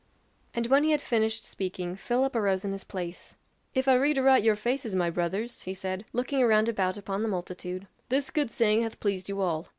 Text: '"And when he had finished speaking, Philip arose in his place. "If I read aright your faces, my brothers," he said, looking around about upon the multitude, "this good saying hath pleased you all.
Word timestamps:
'"And 0.55 0.65
when 0.65 0.83
he 0.83 0.89
had 0.93 0.99
finished 1.03 1.45
speaking, 1.45 1.95
Philip 1.95 2.35
arose 2.35 2.65
in 2.65 2.71
his 2.71 2.83
place. 2.83 3.35
"If 3.75 3.87
I 3.87 3.93
read 3.93 4.17
aright 4.17 4.41
your 4.43 4.55
faces, 4.55 4.95
my 4.95 5.11
brothers," 5.11 5.61
he 5.61 5.75
said, 5.75 6.05
looking 6.11 6.41
around 6.41 6.67
about 6.67 6.97
upon 6.97 7.21
the 7.21 7.29
multitude, 7.29 7.85
"this 8.09 8.31
good 8.31 8.49
saying 8.49 8.81
hath 8.81 8.99
pleased 8.99 9.29
you 9.29 9.41
all. 9.41 9.67